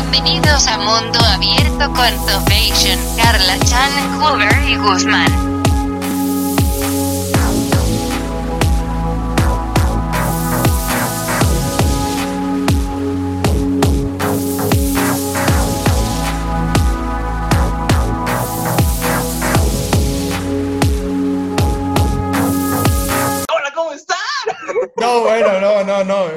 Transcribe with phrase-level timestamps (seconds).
[0.00, 5.49] Bienvenidos a Mundo Abierto con Topation, Carla Chan, Hoover y Guzmán.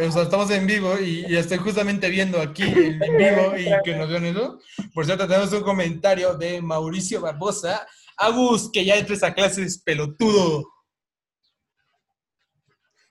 [0.08, 3.66] O sea, estamos en vivo y, y estoy justamente viendo aquí en, en vivo y
[3.84, 4.60] que nos vean eso.
[4.94, 7.86] Por cierto, tenemos un comentario de Mauricio Barbosa.
[8.18, 10.66] Agus, que ya entres a clases, pelotudo.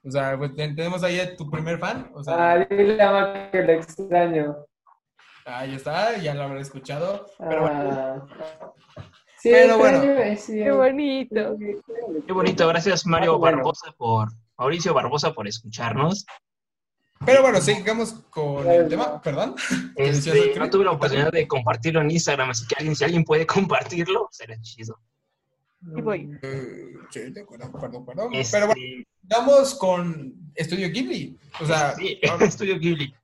[0.04, 2.10] O sea, pues ten- tenemos ahí a tu primer fan.
[2.14, 4.56] O sea, Ah, dile a que lo extraño.
[5.44, 7.26] ahí está, ya lo habrá escuchado.
[7.38, 8.26] Pero bueno, Ah.
[9.38, 10.00] Sí, Pero bueno.
[10.36, 10.52] sí.
[10.54, 11.56] Qué bonito.
[12.26, 16.24] Qué bonito, gracias Mario Barbosa por, Mauricio Barbosa por escucharnos.
[17.24, 19.54] Pero bueno, sigamos con el tema, perdón.
[19.96, 23.04] ¿Qué decías, Este, no tuve la oportunidad de compartirlo en Instagram, así que alguien, si
[23.04, 24.98] alguien puede compartirlo, será chido.
[25.96, 26.30] Y voy.
[26.42, 28.34] Eh, sí, de acuerdo, perdón, perdón.
[28.34, 28.82] Este, Pero bueno,
[29.22, 31.38] vamos con Estudio Ghibli.
[31.60, 33.14] O sea, sí, ahora- Estudio Ghibli.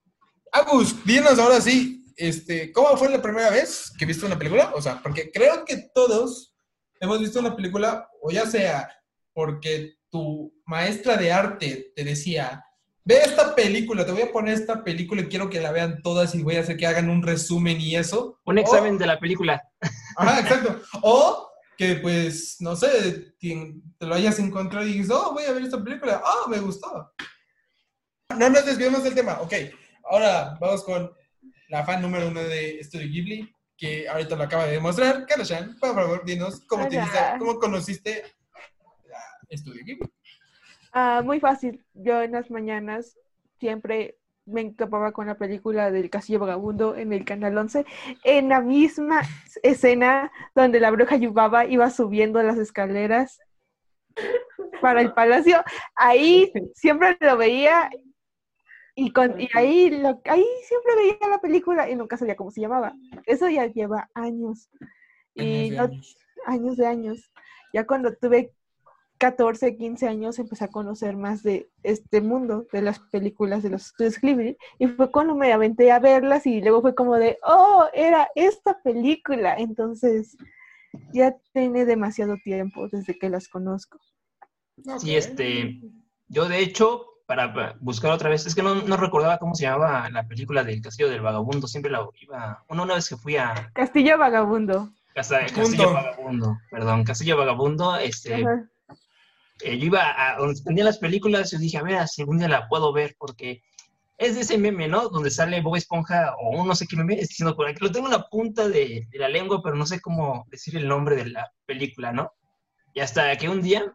[0.53, 4.73] Agus, dinos ahora sí, este, ¿cómo fue la primera vez que viste una película?
[4.75, 6.55] O sea, porque creo que todos
[7.01, 8.89] hemos visto una película, o ya sea
[9.33, 12.65] porque tu maestra de arte te decía,
[13.05, 16.35] ve esta película, te voy a poner esta película y quiero que la vean todas
[16.35, 18.39] y voy a hacer que hagan un resumen y eso.
[18.45, 19.63] Un O- examen de la película.
[20.17, 20.81] Ajá, exacto.
[21.03, 25.53] O que pues, no sé, te, te lo hayas encontrado y dices, oh, voy a
[25.53, 27.13] ver esta película, oh, me gustó.
[28.37, 29.55] No nos desviemos del tema, ok.
[30.11, 31.11] Ahora vamos con
[31.69, 35.25] la fan número uno de Studio Ghibli, que ahorita lo acaba de demostrar.
[35.27, 37.01] Karashan, por favor, dinos cómo, te
[37.39, 38.25] cómo conociste
[39.15, 40.11] a Studio Ghibli.
[41.01, 41.85] Ah, muy fácil.
[41.95, 43.17] Yo en las mañanas
[43.61, 47.87] siempre me encapaba con la película del Castillo Vagabundo en el Canal 11,
[48.25, 49.23] en la misma
[49.63, 53.39] escena donde la bruja Yubaba iba subiendo las escaleras
[54.81, 55.63] para el palacio.
[55.95, 57.91] Ahí siempre lo veía
[58.97, 62.61] y, con, y ahí, lo, ahí siempre veía la película y nunca sabía cómo se
[62.61, 62.95] llamaba.
[63.27, 64.69] Eso ya lleva años.
[65.35, 66.17] Y Años de no- años.
[66.47, 67.33] años de años.
[67.73, 68.53] Ya cuando tuve
[69.19, 73.87] 14, 15 años empecé a conocer más de este mundo, de las películas de los
[73.87, 77.87] estudios Ghibli, y fue cuando me aventé a verlas y luego fue como de, oh,
[77.93, 79.57] era esta película.
[79.59, 80.37] Entonces,
[81.13, 83.99] ya tiene demasiado tiempo desde que las conozco.
[84.99, 85.81] Sí, este,
[86.29, 90.09] yo de hecho, para buscar otra vez, es que no, no recordaba cómo se llamaba
[90.11, 93.71] la película del Castillo del Vagabundo, siempre la iba, bueno, una vez que fui a
[93.75, 94.91] Castillo Vagabundo.
[95.15, 98.71] Castillo Vagabundo, perdón, Castillo Vagabundo, este, Ajá.
[99.63, 100.03] Eh, yo iba
[100.35, 103.17] a donde vendían las películas y dije, a ver, si algún día la puedo ver,
[103.19, 103.63] porque
[104.19, 105.09] es de ese meme, ¿no?
[105.11, 108.13] Donde sale Bob Esponja o no sé qué meme, diciendo por aquí, lo tengo en
[108.15, 111.51] la punta de, de la lengua, pero no sé cómo decir el nombre de la
[111.67, 112.33] película, ¿no?
[112.95, 113.95] Y hasta que un día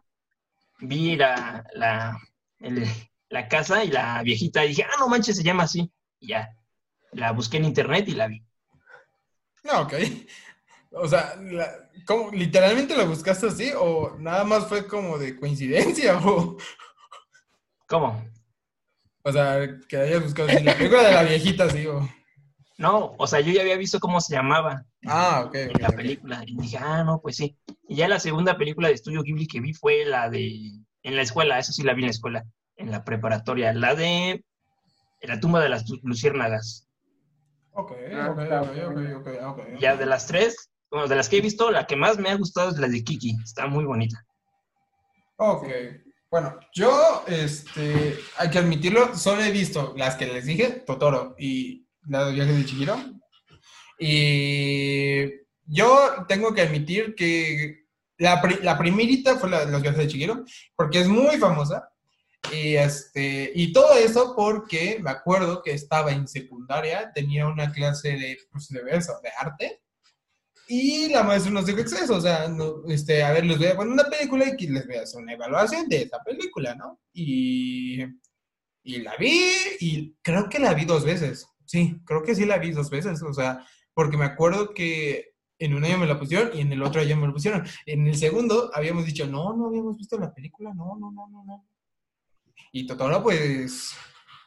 [0.80, 2.18] vi la, la,
[2.60, 2.86] el-
[3.30, 5.90] la casa y la viejita y dije, ah, no manches, se llama así.
[6.20, 6.50] Y ya,
[7.12, 8.42] la busqué en internet y la vi.
[9.64, 9.94] No, ok.
[10.96, 16.18] O sea, la- ¿cómo, ¿literalmente la buscaste así o nada más fue como de coincidencia?
[16.24, 16.56] O,
[17.86, 18.24] ¿Cómo?
[19.22, 21.86] o sea, que hayas buscado así, la película de la viejita, sí.
[21.86, 22.06] O...
[22.78, 24.84] No, o sea, yo ya había visto cómo se llamaba.
[25.06, 25.54] Ah, ok.
[25.54, 26.42] en la película.
[26.46, 27.56] Y dije, ah, no, pues sí.
[27.88, 30.72] Y ya la segunda película de Estudio Ghibli que vi fue la de,
[31.02, 32.44] en la escuela, eso sí la vi en la escuela,
[32.76, 34.44] en la preparatoria, la de
[35.22, 36.86] La tumba de las lu- luciérnagas.
[37.72, 37.92] Ok,
[38.30, 39.58] ok, ok, ok, ok.
[39.80, 42.36] Ya de las tres, bueno, de las que he visto, la que más me ha
[42.36, 44.24] gustado es la de Kiki, está muy bonita.
[45.38, 45.66] Ok.
[46.30, 51.84] Bueno, yo, este, hay que admitirlo, solo he visto las que les dije, Totoro y
[52.06, 52.96] la de viaje de Chihiro.
[53.98, 55.30] Y
[55.64, 57.86] yo tengo que admitir que
[58.18, 60.44] la, la primerita fue la de los viajes de Chihiro,
[60.76, 61.90] porque es muy famosa.
[62.52, 68.10] Y, este, y todo eso porque me acuerdo que estaba en secundaria, tenía una clase
[68.10, 69.80] de, pues, de eso, de arte.
[70.66, 73.76] Y la maestra nos dijo exceso, o sea, no, este, a ver, les voy a
[73.76, 77.00] poner una película y les voy a hacer una evaluación de esa película, ¿no?
[77.12, 78.02] Y,
[78.82, 81.46] y la vi y creo que la vi dos veces.
[81.66, 85.74] Sí, creo que sí la vi dos veces, o sea, porque me acuerdo que en
[85.74, 87.66] un año me la pusieron y en el otro año me la pusieron.
[87.86, 91.44] En el segundo habíamos dicho, no, no habíamos visto la película, no, no, no, no,
[91.44, 91.68] no.
[92.72, 93.92] Y Totoro, pues,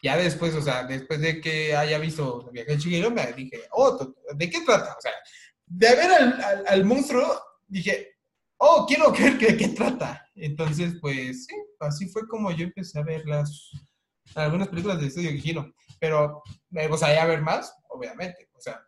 [0.04, 4.14] ya después, o sea, después de que haya visto viaje de Chihiro, me dije, oh,
[4.36, 4.96] ¿de qué trata?
[4.98, 5.12] O sea,
[5.68, 7.26] de ver al, al- al monstruo,
[7.68, 8.16] dije,
[8.58, 10.26] oh, quiero ver de qué trata.
[10.36, 13.72] Entonces, pues, sí, así fue como yo empecé a ver las,
[14.36, 15.74] algunas películas de Estudio Giro.
[16.00, 18.50] Pero me gustaría ver más, obviamente.
[18.54, 18.80] O sea,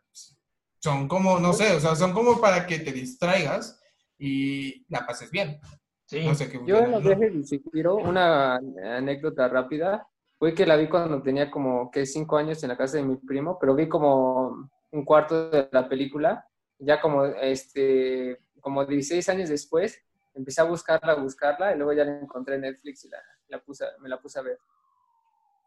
[0.82, 3.80] son como, no sé, o sea, son como para que te distraigas
[4.18, 5.60] y la pases bien.
[6.06, 6.24] Sí.
[6.24, 6.98] No sé qué Yo en ¿no?
[6.98, 8.56] los viajes de una
[8.96, 10.06] anécdota rápida,
[10.38, 13.16] fue que la vi cuando tenía como que cinco años en la casa de mi
[13.16, 16.44] primo, pero vi como un cuarto de la película,
[16.80, 20.02] ya como este, como 16 años después,
[20.34, 23.18] empecé a buscarla, a buscarla, y luego ya la encontré en Netflix y la,
[23.48, 24.58] la puse, me la puse a ver.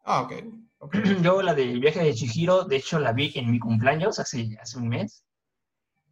[0.06, 0.34] Ah, ok.
[0.80, 0.96] ok.
[1.22, 4.78] Yo la del viaje de Chihiro, de hecho la vi en mi cumpleaños hace, hace
[4.78, 5.26] un mes.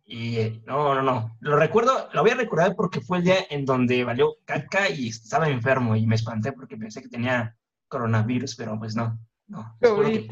[0.05, 1.37] Y eh, no, no, no.
[1.39, 5.07] Lo recuerdo, lo voy a recordar porque fue el día en donde valió caca y
[5.09, 7.55] estaba enfermo y me espanté porque pensé que tenía
[7.87, 9.17] coronavirus, pero pues no.
[9.47, 10.27] No, que-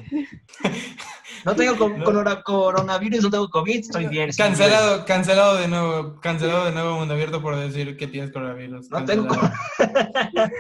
[1.46, 2.04] no tengo No.
[2.04, 4.30] corona- coronavirus, no tengo COVID, estoy bien.
[4.30, 8.90] estoy Cancelado, cancelado de nuevo, cancelado de nuevo Mundo Abierto por decir que tienes coronavirus.
[8.90, 9.54] No tengo Cancelado.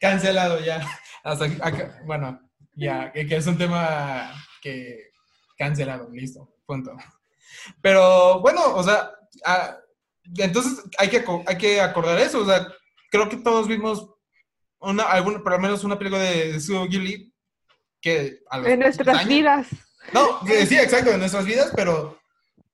[0.00, 0.86] Cancelado ya.
[1.22, 2.40] Hasta acá- bueno,
[2.74, 4.30] ya, que, que es un tema
[4.62, 5.10] que
[5.58, 6.92] cancelado, listo, punto.
[7.80, 9.10] Pero bueno, o sea,
[9.44, 9.76] ah,
[10.36, 12.66] entonces hay que, hay que acordar eso, o sea,
[13.10, 14.08] creo que todos vimos
[14.78, 17.32] una, alguna, por lo menos una película de, de Studio Ghibli
[18.00, 19.66] que a los En nuestras años- vidas.
[20.12, 22.18] no, que sí, exacto, en nuestras vidas, pero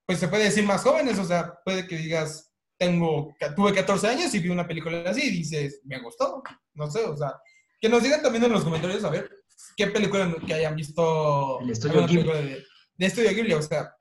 [0.06, 4.34] pues se puede decir más jóvenes, o sea, puede que digas, tengo, tuve 14 años
[4.34, 6.42] y vi una película así y dices, me gustó,
[6.74, 7.34] no sé, o sea,
[7.80, 9.30] que nos digan también en los comentarios, a ver,
[9.76, 12.24] qué película que hayan visto El Estudio Ghibli.
[12.32, 12.64] de,
[12.96, 13.94] de Estudio Ghibli, o sea,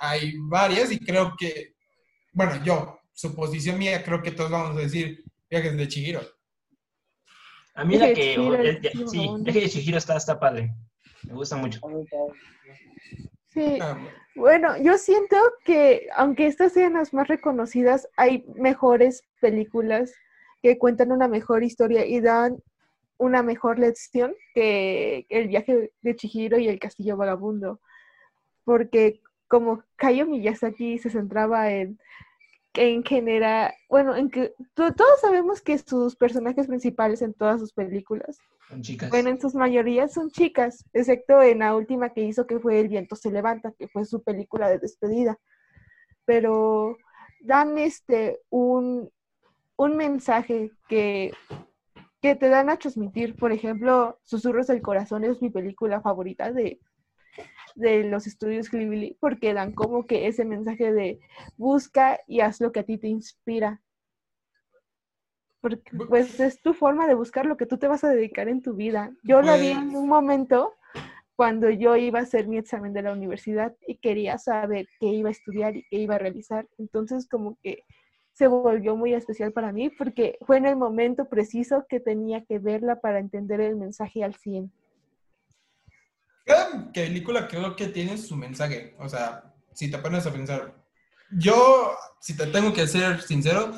[0.00, 1.74] hay varias y creo que,
[2.32, 6.20] bueno, yo, suposición mía, creo que todos vamos a decir viajes de Chihiro.
[7.76, 8.34] A mí la que.
[8.34, 9.44] el- el- sí, sí, vagabunda.
[9.44, 10.74] viaje de Chihiro está, está padre.
[11.28, 11.80] Me gusta mucho.
[13.48, 13.78] Sí.
[13.80, 13.98] Ah,
[14.34, 20.12] Bueno, yo siento que aunque estas sean las más reconocidas, hay mejores películas
[20.62, 22.58] que cuentan una mejor historia y dan
[23.18, 27.80] una mejor lección que el viaje de Chihiro y el castillo vagabundo.
[28.64, 31.98] Porque como Kayo Miyazaki se centraba en,
[32.76, 37.72] en generar, bueno, en que to- todos sabemos que sus personajes principales en todas sus
[37.72, 38.38] películas
[38.68, 39.10] Son chicas.
[39.10, 42.88] bueno, en sus mayorías son chicas, excepto en la última que hizo que fue El
[42.88, 45.38] viento se levanta, que fue su película de despedida.
[46.24, 46.96] Pero
[47.40, 49.10] dan este un,
[49.76, 51.32] un mensaje que,
[52.20, 53.36] que te dan a transmitir.
[53.36, 56.80] Por ejemplo, Susurros del Corazón es mi película favorita de,
[57.76, 61.20] de los estudios Ghibli, porque dan como que ese mensaje de
[61.56, 63.80] busca y haz lo que a ti te inspira.
[65.60, 68.62] Porque pues es tu forma de buscar lo que tú te vas a dedicar en
[68.62, 69.12] tu vida.
[69.22, 70.74] Yo la vi en Pues- un momento
[71.34, 75.28] cuando yo iba a hacer mi examen de la universidad y quería saber qué iba
[75.28, 76.66] a estudiar y qué iba a realizar.
[76.78, 77.82] Entonces como que
[78.32, 82.58] se volvió muy especial para mí porque fue en el momento preciso que tenía que
[82.58, 84.70] verla para entender el mensaje al 100.
[86.46, 88.94] Cada película creo que tiene su mensaje.
[89.00, 90.74] O sea, si te pones a pensar.
[91.32, 93.72] Yo, si te tengo que ser sincero,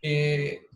[0.00, 0.68] eh,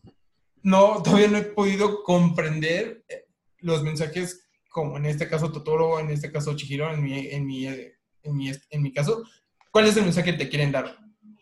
[0.63, 3.25] no, todavía no he podido comprender eh,
[3.61, 7.67] los mensajes, como en este caso Totoro, en este caso Chihiro, en mi, en mi,
[7.67, 9.25] eh, en mi, en mi caso.
[9.73, 10.99] ¿Cuál es el mensaje que te quieren dar?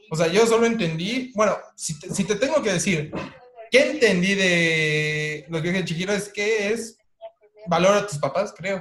[0.09, 3.13] O sea, yo solo entendí, bueno, si te, si te tengo que decir,
[3.73, 6.13] ¿qué entendí de los viajes de Chihiro?
[6.13, 6.97] Es que es
[7.67, 8.81] valor a tus papás, creo.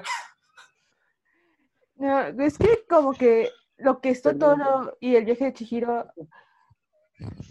[1.95, 6.11] No, es que como que lo que es Totoro y el viaje de Chihiro,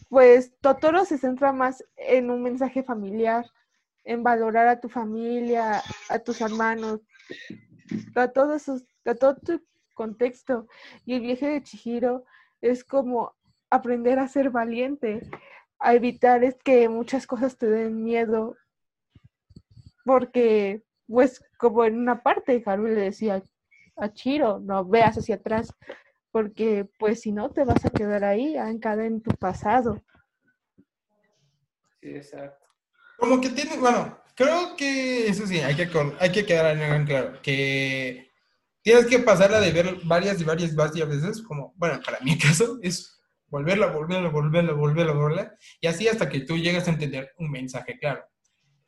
[0.08, 3.46] pues Totoro se centra más en un mensaje familiar,
[4.04, 7.00] en valorar a tu familia, a tus hermanos,
[8.14, 9.62] a todo, esos- a todo tu
[9.94, 10.66] contexto.
[11.06, 12.24] Y el viaje de Chihiro
[12.60, 13.34] es como
[13.70, 15.20] aprender a ser valiente,
[15.78, 18.56] a evitar es que muchas cosas te den miedo,
[20.04, 23.42] porque pues como en una parte Haru le decía
[24.02, 25.72] a Chiro, no veas hacia atrás,
[26.30, 30.02] porque pues si no te vas a quedar ahí, ancada en tu pasado.
[32.00, 32.66] Sí, exacto.
[33.18, 37.40] Como que tiene, bueno, creo que eso sí, hay que, hay que quedar en claro,
[37.42, 38.30] que
[38.82, 42.78] tienes que pasarla de ver varias y varias, varias veces, como, bueno, para mi caso,
[42.82, 47.50] es volverla, volverla, volverla, volverla, volverla, y así hasta que tú llegas a entender un
[47.50, 48.24] mensaje claro.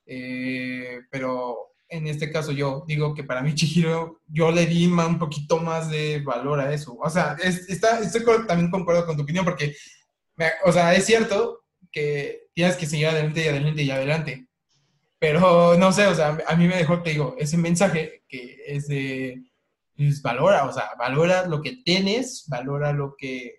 [0.07, 5.19] Eh, pero en este caso yo digo que para mí Chihiro, yo le di un
[5.19, 6.97] poquito más de valor a eso.
[7.01, 9.75] O sea, es- está, estoy co- también concuerdo con tu opinión, porque,
[10.37, 14.49] me- o sea, es cierto que tienes que seguir adelante y adelante y adelante.
[15.19, 18.89] Pero no sé, o sea, a mí me dejó, te digo, ese mensaje que es
[18.89, 19.43] de,
[19.97, 23.55] pues, valora, o sea, valora lo que tienes, valora lo que,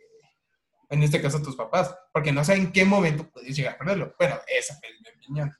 [0.89, 4.15] en este caso, tus papás, porque no sé en qué momento puedes llegar a perderlo.
[4.19, 5.51] Bueno, esa es mi opinión.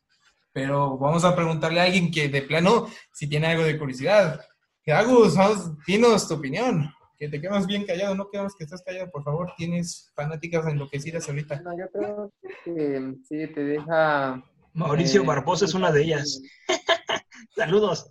[0.56, 4.40] Pero vamos a preguntarle a alguien que de plano, si tiene algo de curiosidad.
[4.88, 6.90] Agus, vamos, dinos tu opinión.
[7.20, 9.52] Que te quedas bien callado, no quedamos que estás callado, por favor.
[9.58, 11.60] Tienes fanáticas enloquecidas ahorita.
[11.60, 12.32] No, yo creo
[12.64, 14.42] que sí, te deja...
[14.74, 16.42] Mauricio eh, Barbosa es una de ellas.
[17.54, 18.10] Saludos.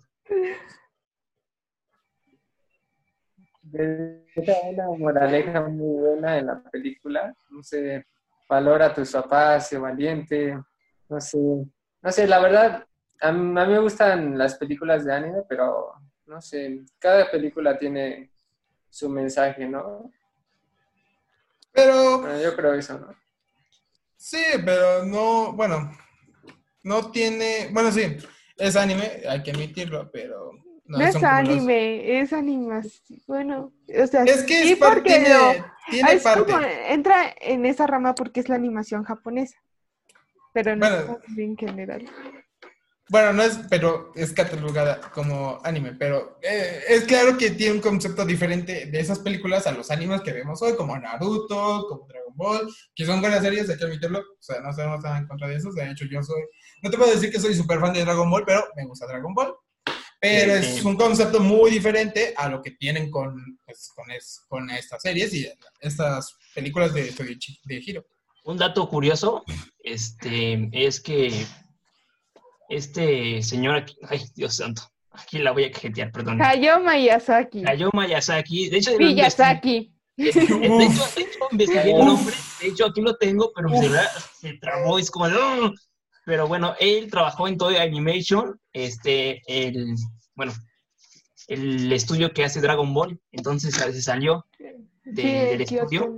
[3.63, 7.35] Deja una moraleja muy buena en la película.
[7.49, 8.05] No sé,
[8.51, 10.59] valora a tus papás, sé valiente.
[11.09, 11.39] No sé,
[12.05, 12.87] no sé, la verdad,
[13.21, 15.93] a mí, a mí me gustan las películas de anime, pero
[16.27, 18.31] no sé, cada película tiene
[18.91, 20.13] su mensaje, ¿no?
[21.73, 23.09] Pero Bueno, yo creo eso, ¿no?
[24.17, 25.91] sí, pero no, bueno,
[26.83, 28.17] no tiene, bueno, sí,
[28.57, 30.53] es anime, hay que admitirlo, pero
[30.85, 33.21] No, son es los- anime, es animación.
[33.27, 36.53] Bueno, o sea, Es que sí, es par- porque tiene, lo- tiene es parte.
[36.53, 39.59] como- entra en esa rama porque es la animación japonesa,
[40.55, 41.19] pero no Bueno.
[41.29, 42.11] es en general.
[43.11, 47.81] Bueno, no es, pero es catalogada como anime, pero eh, es claro que tiene un
[47.83, 52.35] concepto diferente de esas películas a los animes que vemos hoy, como Naruto, como Dragon
[52.35, 55.49] Ball, que son buenas series, hay que admitirlo, o sea, no estamos nada en contra
[55.49, 56.43] de esos, de hecho yo soy,
[56.83, 59.35] no te puedo decir que soy súper fan de Dragon Ball, pero me gusta Dragon
[59.35, 59.55] Ball,
[60.19, 64.41] pero Sí, es un concepto muy diferente a lo que tienen con, pues, con, es-
[64.49, 65.47] con estas series y
[65.79, 68.07] estas películas de, de, de Hiro.
[68.45, 69.43] Un dato curioso
[69.83, 71.47] este, es que
[72.69, 76.41] este señor aquí, ay Dios santo, aquí la voy a cajetear, perdón.
[76.43, 77.65] Hayao Miyazaki.
[77.67, 79.91] Hayao Miyazaki, de hecho, Miyazaki.
[80.17, 84.09] De hecho, de hecho, investigué el nombre, de hecho aquí lo tengo, pero mi celular
[84.39, 85.35] se trabó, es como de...
[85.37, 85.75] "Ugh".
[86.27, 89.95] Pero bueno, él trabajó en Toy Animation, este, el,
[90.35, 90.55] bueno,
[91.49, 94.47] el estudio que hace Dragon Ball, entonces se salió
[95.05, 96.15] de- Sí, del estudio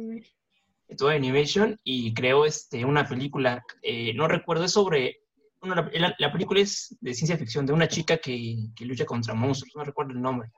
[0.88, 5.20] de Toy Animation y creó este, una película, eh, no recuerdo, es sobre,
[5.62, 9.34] una- la, la película es de ciencia ficción, de una chica que, que lucha contra
[9.34, 10.50] monstruos, no recuerdo el nombre.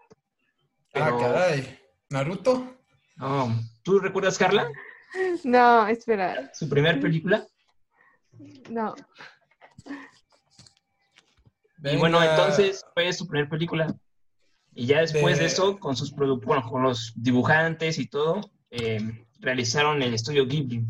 [0.95, 1.79] Ah, caray.
[2.11, 2.75] ¿Naruto?
[3.17, 3.55] no.
[3.83, 4.69] ¿Tú recuerdas, Carla,
[5.45, 7.47] No, espera, su primer película?
[8.71, 8.95] no.
[11.85, 13.87] Y bueno, entonces fue su primer película.
[14.75, 18.41] Y ya después de, De- eso, con sus produ- bueno, con los dibujantes y todo,
[18.71, 20.85] eh, realizaron el estudio Ghibli.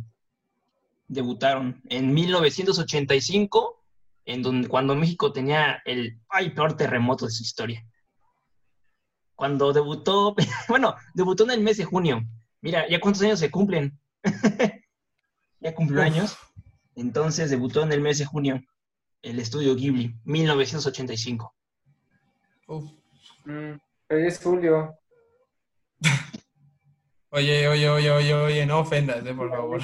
[1.06, 3.84] Debutaron en 1985,
[4.24, 7.86] en donde, cuando México tenía el ay, peor terremoto de su historia.
[9.34, 10.34] Cuando debutó,
[10.68, 12.22] bueno, debutó en el mes de junio.
[12.60, 13.98] Mira, ¿ya cuántos años se cumplen?
[15.60, 16.36] ya cumplió años.
[16.96, 18.60] Entonces debutó en el mes de junio
[19.22, 21.54] el estudio Ghibli, 1985.
[22.66, 22.90] Uf.
[23.44, 23.74] Mm,
[24.08, 24.98] es Julio.
[27.30, 29.80] Oye, oye, oye, oye, oye, no ofendas, eh, por favor.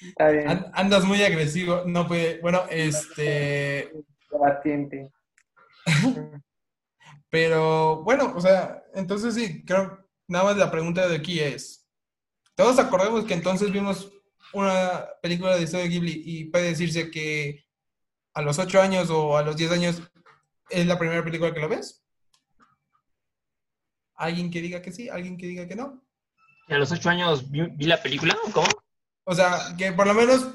[0.00, 3.92] Está bien, An- Andas muy agresivo, no puede, bueno, este,
[4.30, 5.10] debatiente.
[7.30, 11.88] pero bueno, o sea, entonces sí, creo, nada más la pregunta de aquí es,
[12.54, 14.12] todos acordamos que entonces vimos
[14.52, 17.64] una película de Estudio Ghibli y puede decirse que
[18.34, 20.02] a los 8 años o a los 10 años
[20.70, 22.05] es la primera película que lo ves.
[24.16, 25.08] ¿Alguien que diga que sí?
[25.08, 26.02] ¿Alguien que diga que no?
[26.68, 28.66] Y a los ocho años vi, vi la película, ¿cómo?
[29.24, 30.48] O sea, que por lo menos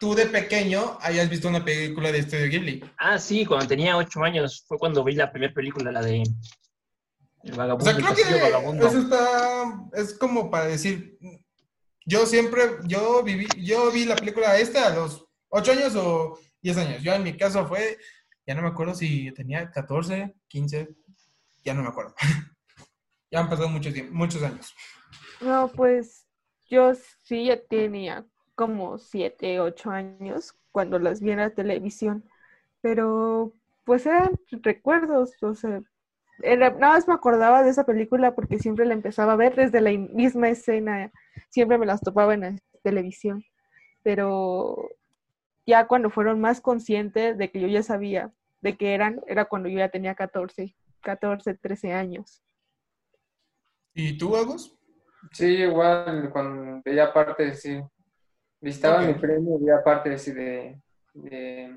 [0.00, 2.84] tú de pequeño hayas visto una película de Estudio Ghibli.
[2.98, 6.22] Ah, sí, cuando tenía ocho años fue cuando vi la primera película, la de
[7.42, 8.86] El O Vagabundo, sea, el creo que Vagabundo.
[8.86, 11.18] eso está, es como para decir,
[12.04, 16.76] yo siempre, yo viví, yo vi la película esta a los 8 años o 10
[16.78, 17.02] años.
[17.02, 17.98] Yo en mi caso fue,
[18.46, 20.88] ya no me acuerdo si tenía 14, 15,
[21.64, 22.14] ya no me acuerdo.
[23.34, 24.76] ya han pasado muchos, años.
[25.40, 26.24] No, pues
[26.70, 28.24] yo sí ya tenía
[28.54, 32.24] como siete, ocho años cuando las vi en la televisión,
[32.80, 35.82] pero pues eran recuerdos, o sea,
[36.38, 39.90] nada más me acordaba de esa película porque siempre la empezaba a ver desde la
[39.90, 41.10] misma escena,
[41.48, 43.44] siempre me las topaba en la televisión,
[44.04, 44.90] pero
[45.66, 49.68] ya cuando fueron más conscientes de que yo ya sabía de qué eran, era cuando
[49.68, 52.44] yo ya tenía 14, 14, 13 años.
[53.94, 54.76] ¿Y tú, Agus?
[55.32, 57.80] Sí, igual, cuando veía partes, sí.
[58.60, 59.06] Visitaba Ok.
[59.06, 60.80] mi premio veía partes así de,
[61.14, 61.76] de,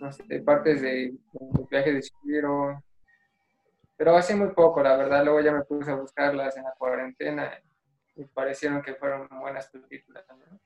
[0.00, 2.82] no sé, de partes de, de viaje de Shihiro.
[3.96, 5.24] Pero hace muy poco, la verdad.
[5.24, 7.52] Luego ya me puse a buscarlas en la cuarentena
[8.16, 10.24] y parecieron que fueron buenas películas.
[10.28, 10.58] ¿no?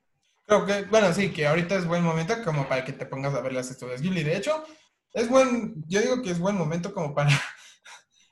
[0.46, 3.40] Creo que, bueno, sí, que ahorita es buen momento como para que te pongas a
[3.40, 4.24] ver las estudios Ghibli.
[4.24, 4.64] De hecho,
[5.12, 7.30] es buen, yo digo que es buen momento como para,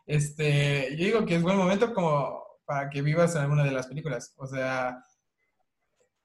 [0.07, 3.87] este, yo digo que es buen momento como para que vivas en alguna de las
[3.87, 4.33] películas.
[4.37, 4.99] O sea,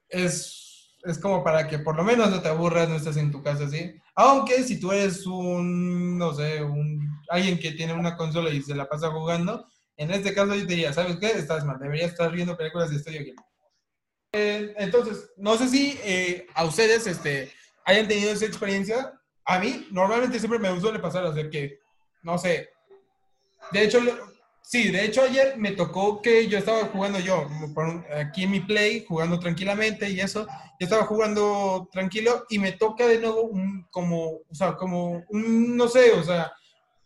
[0.09, 3.41] es, es como para que por lo menos no te aburras, no estés en tu
[3.41, 3.93] casa así.
[4.15, 8.75] Aunque si tú eres un, no sé, un alguien que tiene una consola y se
[8.75, 11.27] la pasa jugando, en este caso yo te diría, ¿sabes qué?
[11.27, 13.35] Estás mal, deberías estar viendo películas de Studio Ghibli.
[14.33, 17.51] Eh, entonces, no sé si eh, a ustedes este,
[17.85, 19.13] hayan tenido esa experiencia.
[19.45, 21.79] A mí, normalmente siempre me suele pasar, sea, que,
[22.23, 22.69] no sé,
[23.71, 23.99] de hecho,
[24.61, 27.47] sí, de hecho ayer me tocó que yo estaba jugando yo,
[28.15, 30.45] aquí en mi play, jugando tranquilamente y eso,
[30.79, 35.75] yo estaba jugando tranquilo y me toca de nuevo un, como, o sea, como, un,
[35.77, 36.51] no sé, o sea,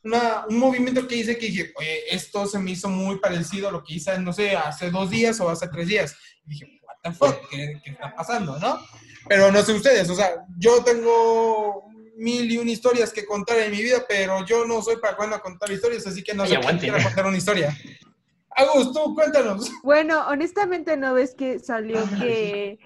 [0.03, 3.71] una- un movimiento que hice que dije, oye, esto se me hizo muy parecido a
[3.71, 6.15] lo que hice, no sé, hace dos días o hace tres días.
[6.45, 8.77] Y dije, what the fuck, ¿qué, qué está pasando, no?
[9.27, 13.71] Pero no sé ustedes, o sea, yo tengo mil y una historias que contar en
[13.71, 16.77] mi vida, pero yo no soy para cuando contar historias, así que no Ay, sé
[16.79, 17.75] quiera contar una historia.
[18.49, 19.71] Agus, tú cuéntanos.
[19.83, 22.79] Bueno, honestamente no ves que salió que,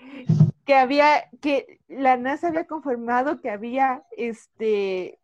[0.65, 5.19] que había, que la NASA había confirmado que había este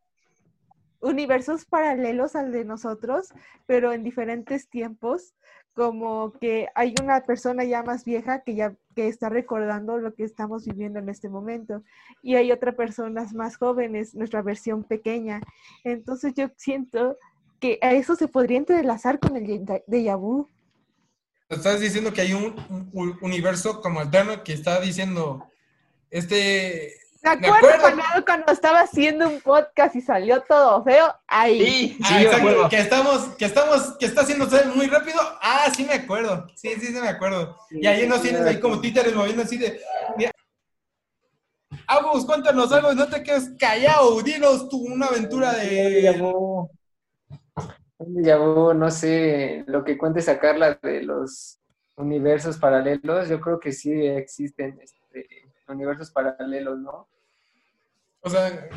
[1.00, 3.30] universos paralelos al de nosotros,
[3.66, 5.34] pero en diferentes tiempos,
[5.74, 10.24] como que hay una persona ya más vieja que ya que está recordando lo que
[10.24, 11.84] estamos viviendo en este momento
[12.24, 15.42] y hay otras personas más jóvenes, nuestra versión pequeña.
[15.84, 17.18] Entonces yo siento
[17.60, 20.50] que a eso se podría entrelazar con el de- vu.
[21.50, 22.56] Estás diciendo que hay un
[23.22, 25.46] universo como alterno que está diciendo,
[26.10, 26.94] este,
[27.26, 27.82] ¿Me Me acuerdo, acuerdo.
[27.98, 31.14] cuando, cuando estaba haciendo un podcast y salió todo feo?
[31.28, 31.60] Ahí.
[31.66, 35.20] Sí, sí, Ah, me exacto, que estamos, que estamos, que está haciéndose muy rápido.
[35.42, 36.46] Ah, sí me acuerdo.
[36.56, 37.58] Sí, sí, sí me acuerdo.
[37.72, 39.82] Y ahí nos tienen ahí como títeres moviendo así de.
[40.18, 40.32] mira.
[41.88, 46.16] Agus, cuéntanos algo, no te quedes callado, dinos tú una aventura de.
[46.20, 46.70] vu,
[48.74, 51.60] no sé, lo que cuentes a Carla de los
[51.96, 55.28] universos paralelos, yo creo que sí existen este,
[55.68, 57.08] universos paralelos, ¿no?
[58.26, 58.70] O sea,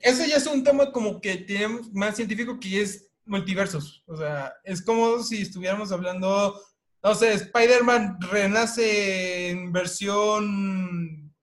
[0.00, 4.04] eso ya es un tema como que tiene más científico que es multiversos.
[4.06, 6.60] O sea, es como si estuviéramos hablando,
[7.02, 11.34] no sé, Spider-Man renace en versión.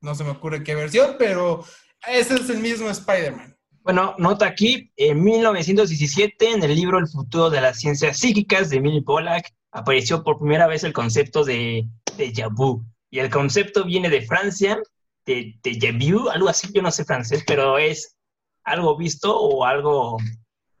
[0.00, 1.64] No se me ocurre qué versión, pero
[2.06, 3.56] ese es el mismo Spider-Man.
[3.82, 8.76] Bueno, nota aquí, en 1917, en el libro El futuro de las ciencias psíquicas de
[8.76, 12.84] Emily Pollack, apareció por primera vez el concepto de déjà vu.
[13.10, 14.78] Y el concepto viene de Francia,
[15.26, 18.16] de déjà vu, algo así, yo no sé francés, pero es
[18.64, 20.16] algo visto o algo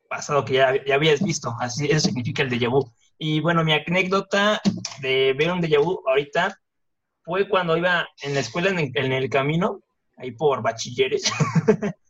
[0.08, 1.54] pasado que ya, ya habías visto.
[1.60, 2.90] Así, eso significa el déjà vu.
[3.18, 4.60] Y bueno, mi anécdota
[5.00, 6.58] de ver un déjà vu ahorita
[7.24, 9.80] fue cuando iba en la escuela, en el, en el camino,
[10.16, 11.24] ahí por bachilleres.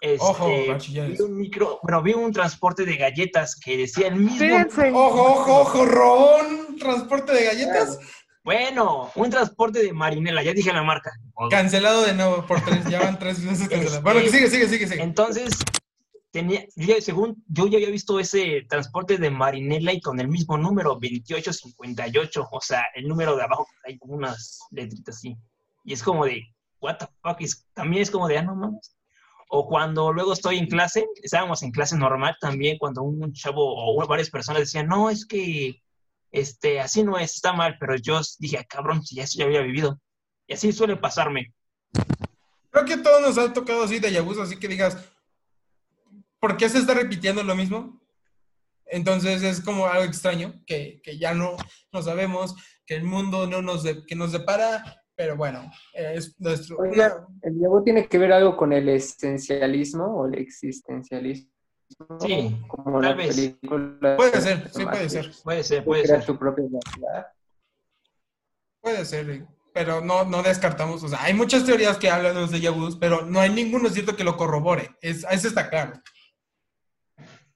[0.00, 1.16] Este, Ojo, bachilleres.
[1.16, 4.36] Vi un micro, bueno, vi un transporte de galletas que decía el mismo.
[4.36, 4.90] Fíjense.
[4.92, 7.98] Ojo, ojo, ojo, Robón, transporte de galletas.
[8.44, 11.10] Bueno, un transporte de marinela, ya dije la marca.
[11.50, 13.92] Cancelado de nuevo por tres, ya van tres veces cancelados.
[13.94, 15.02] Este- Bueno, que sigue, sigue, sigue, sigue.
[15.02, 15.58] Entonces,
[16.30, 20.58] tenía, yo- según yo ya había visto ese transporte de marinela y con el mismo
[20.58, 25.36] número, 2858, o sea, el número de abajo hay como unas letritas así.
[25.82, 26.42] Y es como de,
[26.80, 28.94] what the fuck, es- también es como de, ah, no mames.
[29.48, 34.06] O cuando luego estoy en clase, estábamos en clase normal también, cuando un chavo o
[34.06, 35.80] varias personas decían, no, es que
[36.34, 39.44] este, así no es, está mal, pero yo dije, ah, cabrón, si ya eso ya
[39.44, 40.00] había vivido.
[40.48, 41.54] Y así suele pasarme.
[42.70, 44.96] Creo que a todos nos ha tocado así de vu, así que digas,
[46.40, 48.00] ¿por qué se está repitiendo lo mismo?
[48.86, 51.56] Entonces es como algo extraño, que, que ya no,
[51.92, 56.78] no sabemos, que el mundo no nos, de- que nos depara, pero bueno, es nuestro...
[56.78, 61.53] Oiga, ¿el vu tiene que ver algo con el esencialismo o el existencialismo?
[62.20, 63.34] Sí, como tal vez.
[63.34, 64.16] película.
[64.16, 66.24] Puede ser, sí puede ser, Puede ser, puede ser.
[66.24, 67.26] tu propia realidad.
[68.80, 72.52] puede ser, pero no, no descartamos, o sea, hay muchas teorías que hablan de los
[72.52, 76.00] déjà vus, pero no hay ninguno cierto que lo corrobore, es, eso está claro.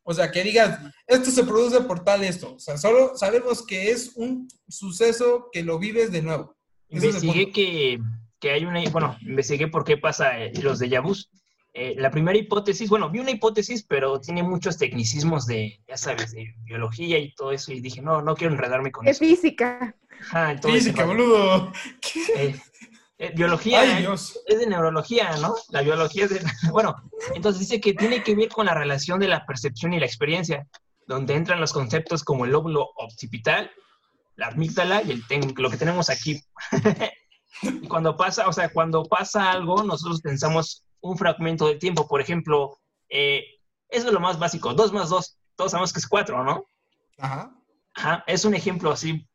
[0.02, 3.90] O sea, que digas, esto se produce por tal esto, o sea, solo sabemos que
[3.90, 6.56] es un suceso que lo vives de nuevo.
[6.88, 8.00] Investigué que,
[8.40, 11.30] que hay una, bueno, investigué por qué pasa eh, los déjà vus.
[11.74, 16.32] Eh, la primera hipótesis, bueno, vi una hipótesis, pero tiene muchos tecnicismos de, ya sabes,
[16.32, 19.18] de biología y todo eso, y dije, no, no quiero enredarme con eso.
[19.20, 19.94] física.
[20.20, 21.72] Ajá, entonces, Física, boludo.
[22.36, 22.58] eh,
[23.18, 24.40] eh, biología Ay, eh, Dios.
[24.46, 25.54] es de neurología, ¿no?
[25.68, 26.40] La biología es de...
[26.72, 26.96] Bueno,
[27.34, 30.66] entonces dice que tiene que ver con la relación de la percepción y la experiencia,
[31.06, 33.70] donde entran los conceptos como el lóbulo occipital,
[34.36, 36.40] la amígdala y el ten- lo que tenemos aquí.
[37.62, 42.06] y cuando pasa, o sea, cuando pasa algo, nosotros pensamos un fragmento de tiempo.
[42.06, 43.44] Por ejemplo, eh,
[43.88, 46.64] eso es lo más básico, 2 más 2, todos sabemos que es 4, ¿no?
[47.18, 47.54] Ajá.
[47.94, 49.26] Ajá, es un ejemplo así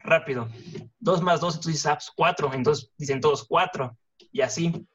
[0.00, 0.48] rápido.
[1.00, 3.96] 2 más 2, tú dices, ah, pues 4, entonces dicen todos 4,
[4.32, 4.86] y así.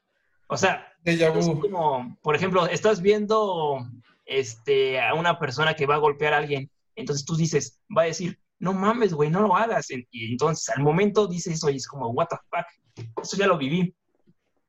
[0.48, 3.86] O sea, Es como, por ejemplo, estás viendo
[4.26, 8.06] este, a una persona que va a golpear a alguien, entonces tú dices, va a
[8.06, 9.88] decir, no mames, güey, no lo hagas.
[9.90, 13.58] Y entonces al momento dices eso y es como, what the fuck, eso ya lo
[13.58, 13.94] viví.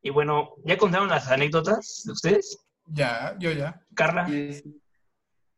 [0.05, 2.59] Y bueno, ¿ya contaron las anécdotas de ustedes?
[2.87, 3.81] Ya, yo ya.
[3.95, 4.81] Carla, Sí.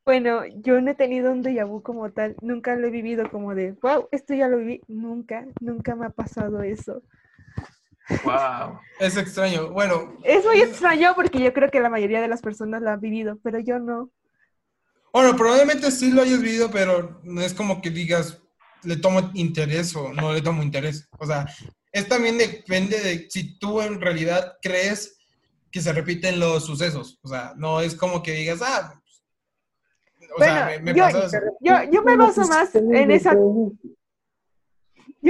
[0.04, 3.56] Bueno, yo no he tenido un déjà vu como tal, nunca lo he vivido como
[3.56, 7.02] de, wow, esto ya lo viví, nunca, nunca me ha pasado eso.
[8.24, 8.78] wow.
[9.00, 9.70] Es extraño.
[9.72, 13.00] Bueno, Es muy extraño porque yo creo que la mayoría de las personas lo han
[13.00, 14.10] vivido, pero yo no.
[15.12, 18.40] bueno, probablemente sí lo hayas vivido, pero no es como que digas,
[18.84, 21.08] le tomo interés o no le tomo interés.
[21.18, 21.46] O sea,
[21.92, 25.18] es también depende de si tú en realidad crees
[25.70, 27.18] que se repiten los sucesos.
[27.22, 29.00] O sea, no es como que digas, ah,
[30.36, 31.36] o sea, Bueno, me, me yo- pasó eso.
[31.60, 33.72] Yo, yo me baso más en esa, yo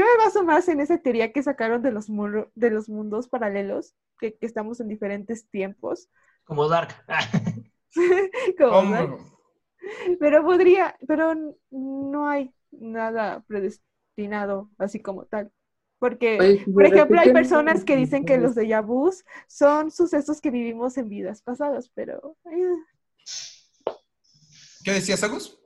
[0.05, 2.07] me baso más en esa teoría que sacaron de los,
[2.55, 6.09] de los mundos paralelos, que, que estamos en diferentes tiempos.
[6.45, 6.95] Como Dark.
[8.59, 8.83] como.
[8.83, 9.37] ¿no?
[10.19, 11.35] Pero podría, pero
[11.71, 15.53] no hay nada predestinado así como tal.
[15.99, 20.51] Porque, por de ejemplo, hay personas que dicen que los déjà vus son sucesos que
[20.51, 22.75] vivimos en vidas pasadas, pero eh,
[24.85, 25.59] ¿Qué decías, Agus?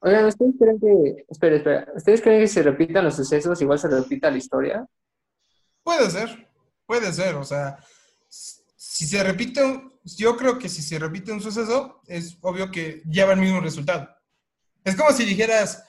[0.00, 1.26] Oigan, ¿ustedes creen que...
[1.28, 1.92] Espera, espera.
[1.94, 4.86] ¿Ustedes creen que si se repitan los sucesos, igual se repita la historia?
[5.82, 6.48] Puede ser,
[6.86, 7.76] puede ser, o sea,
[8.28, 13.02] si se repite, un- yo creo que si se repite un suceso, es obvio que
[13.10, 14.08] lleva el mismo resultado.
[14.84, 15.84] Es como si dijeras,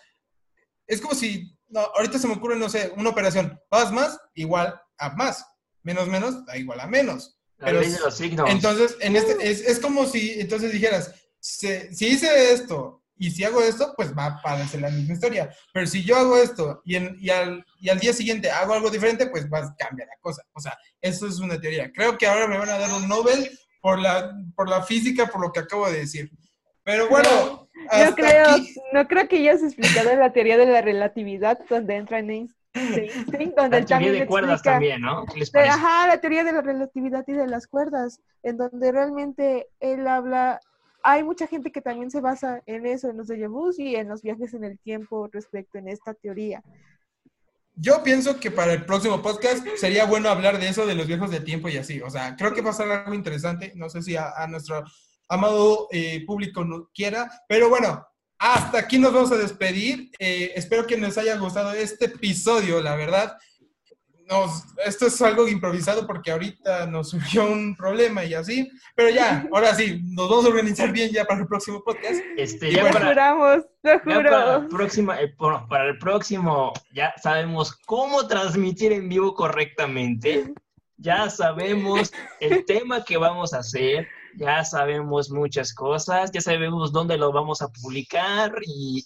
[0.90, 4.80] es como si, no, ahorita se me ocurre, no sé, una operación, más más, igual
[4.98, 5.46] a más,
[5.84, 7.40] menos menos, da igual a menos.
[7.58, 8.50] La Pero ley de s- los signos.
[8.50, 13.44] Entonces, en este, es, es como si, entonces dijeras, si, si hice esto y si
[13.44, 15.54] hago esto, pues va a parecer la misma historia.
[15.74, 18.90] Pero si yo hago esto y, en- y, al, y al día siguiente hago algo
[18.90, 20.42] diferente, pues va a cambiar la cosa.
[20.54, 21.92] O sea, eso es una teoría.
[21.94, 23.50] Creo que ahora me van a dar un Nobel
[23.82, 26.32] por la, por la física, por lo que acabo de decir.
[26.84, 27.69] Pero bueno,
[28.10, 28.76] no creo, aquí.
[28.94, 33.80] no creo que hayas explicado la teoría de la relatividad donde entra en Einstein, donde
[33.82, 35.26] La teoría de cuerdas explica- también, ¿no?
[35.26, 35.74] ¿Qué les de- parece?
[35.78, 40.60] ajá, la teoría de la relatividad y de las cuerdas, en donde realmente él habla,
[41.04, 44.22] hay mucha gente que también se basa en eso, en los déjà y en los
[44.22, 46.62] viajes en el tiempo respecto en esta teoría.
[47.82, 51.32] Yo pienso que para el próximo podcast sería bueno hablar de eso, de los viejos
[51.32, 52.02] de tiempo y así.
[52.02, 53.72] O sea, creo que va a ser algo interesante.
[53.76, 54.84] No sé si a, a nuestro
[55.30, 58.06] amado eh, público no quiera, pero bueno,
[58.40, 60.10] hasta aquí nos vamos a despedir.
[60.18, 63.38] Eh, espero que nos haya gustado este episodio, la verdad.
[64.30, 69.48] Nos, esto es algo improvisado porque ahorita nos surgió un problema y así, pero ya,
[69.54, 72.22] ahora sí, nos vamos a organizar bien ya para el próximo podcast.
[72.38, 74.68] Este, ya bueno, Lo para, juramos, para, juro.
[74.70, 80.54] próxima, eh, bueno, para el próximo ya sabemos cómo transmitir en vivo correctamente.
[80.96, 84.08] Ya sabemos el tema que vamos a hacer.
[84.38, 86.32] Ya sabemos muchas cosas.
[86.32, 88.54] Ya sabemos dónde lo vamos a publicar.
[88.66, 89.04] Y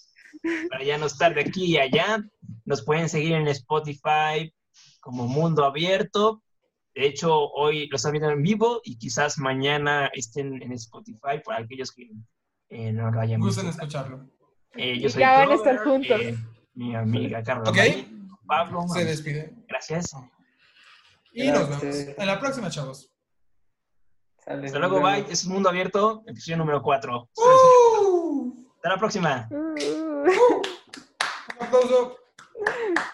[0.70, 2.22] para ya no estar de aquí y allá,
[2.64, 4.52] nos pueden seguir en Spotify
[5.00, 6.42] como Mundo Abierto.
[6.94, 11.64] De hecho, hoy lo están viendo en vivo y quizás mañana estén en Spotify para
[11.64, 12.08] aquellos que
[12.68, 13.62] eh, no lo hayan visto.
[13.62, 14.28] Gusten escucharlo.
[14.76, 16.20] Eh, yo Y soy ya van a estar juntos.
[16.20, 16.36] eh,
[16.74, 17.70] mi amiga Carla.
[17.70, 17.78] Ok.
[18.46, 18.86] Pablo.
[18.88, 19.54] Se despide.
[19.68, 20.14] Gracias.
[21.32, 21.84] Y nos vemos.
[22.18, 23.10] En la próxima, chavos.
[24.44, 25.24] Sale, Hasta luego, bye.
[25.30, 27.28] Es Mundo Abierto, episodio número 4.
[27.36, 28.52] ¡Uh!
[28.76, 29.48] Hasta la próxima.
[29.50, 30.62] Uh, Un
[31.60, 32.16] aplauso.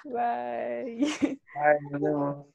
[0.05, 1.15] bye.
[1.23, 2.47] Bye, nos vemos.